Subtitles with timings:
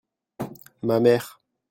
[0.81, 1.39] ma mère.